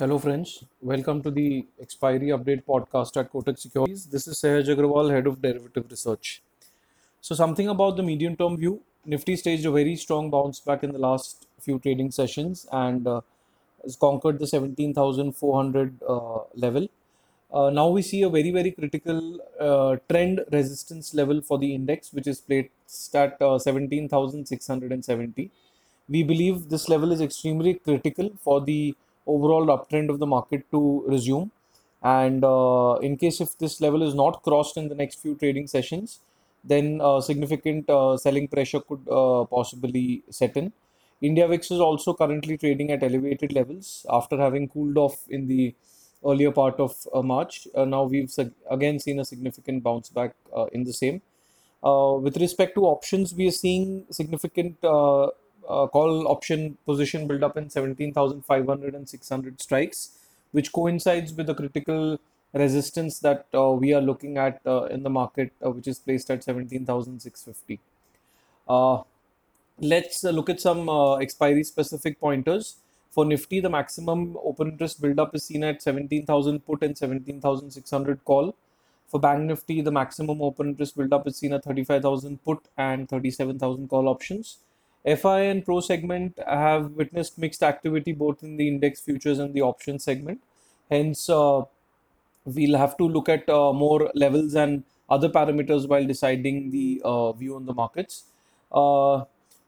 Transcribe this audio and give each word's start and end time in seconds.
Hello, 0.00 0.18
friends. 0.18 0.64
Welcome 0.80 1.22
to 1.24 1.30
the 1.30 1.66
expiry 1.78 2.28
update 2.28 2.62
podcast 2.64 3.18
at 3.20 3.30
Kotak 3.30 3.58
Securities. 3.58 4.06
This 4.06 4.26
is 4.28 4.38
Sahaj 4.40 4.68
Agrawal, 4.74 5.10
head 5.10 5.26
of 5.26 5.42
derivative 5.42 5.90
research. 5.90 6.40
So, 7.20 7.34
something 7.34 7.68
about 7.68 7.98
the 7.98 8.02
medium 8.02 8.34
term 8.34 8.56
view 8.56 8.80
Nifty 9.04 9.36
staged 9.36 9.66
a 9.66 9.70
very 9.70 9.96
strong 9.96 10.30
bounce 10.30 10.58
back 10.58 10.82
in 10.84 10.92
the 10.92 10.98
last 10.98 11.46
few 11.58 11.78
trading 11.80 12.10
sessions 12.12 12.66
and 12.72 13.06
uh, 13.06 13.20
has 13.82 13.94
conquered 13.94 14.38
the 14.38 14.46
17,400 14.46 15.94
uh, 16.08 16.38
level. 16.54 16.88
Uh, 17.52 17.68
now 17.68 17.88
we 17.88 18.00
see 18.00 18.22
a 18.22 18.30
very, 18.30 18.50
very 18.52 18.70
critical 18.70 19.38
uh, 19.60 19.96
trend 20.08 20.42
resistance 20.50 21.12
level 21.12 21.42
for 21.42 21.58
the 21.58 21.74
index, 21.74 22.10
which 22.14 22.26
is 22.26 22.40
placed 22.40 23.14
at 23.14 23.36
uh, 23.42 23.58
17,670. 23.58 25.50
We 26.08 26.22
believe 26.22 26.70
this 26.70 26.88
level 26.88 27.12
is 27.12 27.20
extremely 27.20 27.74
critical 27.74 28.30
for 28.42 28.62
the 28.62 28.94
overall 29.26 29.66
uptrend 29.66 30.10
of 30.10 30.18
the 30.18 30.26
market 30.26 30.70
to 30.70 31.04
resume. 31.06 31.50
And 32.02 32.44
uh, 32.44 32.94
in 33.02 33.16
case 33.16 33.40
if 33.40 33.58
this 33.58 33.80
level 33.80 34.02
is 34.02 34.14
not 34.14 34.42
crossed 34.42 34.76
in 34.76 34.88
the 34.88 34.94
next 34.94 35.20
few 35.20 35.34
trading 35.34 35.66
sessions, 35.66 36.20
then 36.64 37.00
uh, 37.02 37.20
significant 37.20 37.88
uh, 37.88 38.16
selling 38.16 38.48
pressure 38.48 38.80
could 38.80 39.06
uh, 39.10 39.44
possibly 39.44 40.22
set 40.30 40.56
in. 40.56 40.72
India 41.20 41.46
VIX 41.46 41.70
is 41.70 41.80
also 41.80 42.14
currently 42.14 42.56
trading 42.56 42.90
at 42.90 43.02
elevated 43.02 43.52
levels 43.52 44.06
after 44.08 44.38
having 44.38 44.68
cooled 44.68 44.96
off 44.96 45.26
in 45.28 45.46
the 45.46 45.74
earlier 46.24 46.50
part 46.50 46.80
of 46.80 46.94
uh, 47.14 47.22
March. 47.22 47.68
Uh, 47.74 47.84
now 47.84 48.04
we've 48.04 48.32
again 48.70 48.98
seen 48.98 49.20
a 49.20 49.24
significant 49.24 49.82
bounce 49.82 50.08
back 50.08 50.34
in 50.72 50.84
the 50.84 50.92
same. 50.92 51.20
With 51.82 52.36
respect 52.38 52.74
to 52.74 52.82
options, 52.82 53.34
we 53.34 53.48
are 53.48 53.52
seeing 53.52 54.06
significant 54.10 54.76
uh, 55.68 55.86
call 55.86 56.28
option 56.28 56.76
position 56.86 57.26
build 57.26 57.42
up 57.42 57.56
in 57.56 57.70
17,500 57.70 58.94
and 58.94 59.08
600 59.08 59.60
strikes, 59.60 60.18
which 60.52 60.72
coincides 60.72 61.32
with 61.32 61.46
the 61.46 61.54
critical 61.54 62.18
resistance 62.52 63.20
that 63.20 63.46
uh, 63.54 63.70
we 63.70 63.92
are 63.94 64.00
looking 64.00 64.36
at 64.36 64.60
uh, 64.66 64.84
in 64.84 65.02
the 65.02 65.10
market, 65.10 65.52
uh, 65.64 65.70
which 65.70 65.86
is 65.86 65.98
placed 65.98 66.30
at 66.30 66.42
17,650. 66.42 67.80
Uh, 68.68 69.02
let's 69.78 70.24
uh, 70.24 70.30
look 70.30 70.50
at 70.50 70.60
some 70.60 70.88
expiry 71.20 71.64
specific 71.64 72.20
pointers. 72.20 72.76
For 73.10 73.24
Nifty, 73.24 73.60
the 73.60 73.70
maximum 73.70 74.36
open 74.44 74.68
interest 74.68 75.00
build-up 75.00 75.34
is 75.34 75.44
seen 75.44 75.64
at 75.64 75.82
17,000 75.82 76.60
put 76.64 76.82
and 76.82 76.96
17,600 76.96 78.24
call. 78.24 78.54
For 79.08 79.18
Bank 79.18 79.42
Nifty, 79.42 79.80
the 79.80 79.90
maximum 79.90 80.40
open 80.40 80.68
interest 80.68 80.96
build-up 80.96 81.26
is 81.26 81.36
seen 81.36 81.52
at 81.52 81.64
35,000 81.64 82.44
put 82.44 82.68
and 82.76 83.08
37,000 83.08 83.88
call 83.88 84.08
options. 84.08 84.58
FI 85.06 85.40
and 85.40 85.64
Pro 85.64 85.80
segment 85.80 86.38
have 86.46 86.92
witnessed 86.92 87.38
mixed 87.38 87.62
activity 87.62 88.12
both 88.12 88.42
in 88.42 88.56
the 88.56 88.68
index 88.68 89.00
futures 89.00 89.38
and 89.38 89.54
the 89.54 89.62
option 89.62 89.98
segment. 89.98 90.42
Hence, 90.90 91.28
uh, 91.30 91.62
we'll 92.44 92.76
have 92.76 92.96
to 92.98 93.04
look 93.08 93.28
at 93.28 93.48
uh, 93.48 93.72
more 93.72 94.10
levels 94.14 94.54
and 94.54 94.84
other 95.08 95.28
parameters 95.28 95.88
while 95.88 96.06
deciding 96.06 96.70
the 96.70 97.00
uh, 97.04 97.32
view 97.32 97.56
on 97.56 97.66
the 97.66 97.74
markets. 97.74 98.24
Uh, 98.70 99.24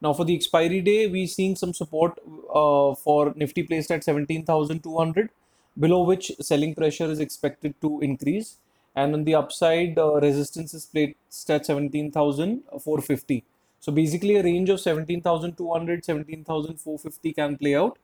now, 0.00 0.12
for 0.12 0.24
the 0.24 0.34
expiry 0.34 0.80
day, 0.82 1.06
we're 1.06 1.26
seeing 1.26 1.56
some 1.56 1.72
support 1.72 2.18
uh, 2.54 2.94
for 2.94 3.32
Nifty 3.34 3.62
placed 3.62 3.90
at 3.90 4.04
17,200, 4.04 5.30
below 5.78 6.02
which 6.02 6.30
selling 6.40 6.74
pressure 6.74 7.06
is 7.06 7.20
expected 7.20 7.74
to 7.80 8.00
increase. 8.00 8.58
And 8.94 9.14
on 9.14 9.24
the 9.24 9.34
upside, 9.34 9.98
uh, 9.98 10.20
resistance 10.20 10.74
is 10.74 10.86
placed 10.86 11.50
at 11.50 11.66
17,450. 11.66 13.44
So 13.84 13.92
basically, 13.92 14.36
a 14.36 14.42
range 14.42 14.70
of 14.70 14.80
17,200, 14.80 16.06
17,450 16.06 17.32
can 17.34 17.58
play 17.58 17.74
out 17.74 17.98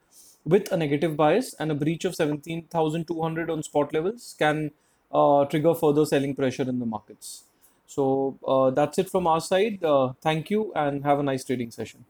with 0.44 0.70
a 0.70 0.76
negative 0.76 1.16
bias, 1.16 1.54
and 1.54 1.70
a 1.70 1.74
breach 1.74 2.04
of 2.04 2.14
17,200 2.14 3.48
on 3.48 3.62
spot 3.62 3.94
levels 3.94 4.34
can 4.38 4.72
uh, 5.10 5.46
trigger 5.46 5.74
further 5.74 6.04
selling 6.04 6.34
pressure 6.34 6.64
in 6.64 6.80
the 6.80 6.84
markets. 6.84 7.44
So 7.86 8.36
uh, 8.46 8.68
that's 8.72 8.98
it 8.98 9.08
from 9.08 9.26
our 9.26 9.40
side. 9.40 9.82
Uh, 9.82 10.12
thank 10.20 10.50
you 10.50 10.70
and 10.76 11.02
have 11.02 11.18
a 11.18 11.22
nice 11.22 11.44
trading 11.44 11.70
session. 11.70 12.04